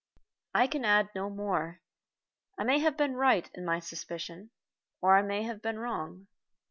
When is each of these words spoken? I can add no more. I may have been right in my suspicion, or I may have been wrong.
I 0.55 0.65
can 0.65 0.83
add 0.83 1.11
no 1.13 1.29
more. 1.29 1.79
I 2.57 2.63
may 2.63 2.79
have 2.79 2.97
been 2.97 3.13
right 3.13 3.47
in 3.53 3.63
my 3.63 3.77
suspicion, 3.79 4.49
or 4.99 5.15
I 5.15 5.21
may 5.21 5.43
have 5.43 5.61
been 5.61 5.77
wrong. 5.77 6.25